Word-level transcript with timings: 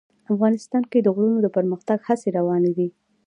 افغانستان 0.33 0.83
کې 0.91 0.99
د 1.01 1.07
غرونه 1.15 1.39
د 1.43 1.47
پرمختګ 1.57 1.99
هڅې 2.07 2.29
روانې 2.37 2.71
دي. 2.77 2.87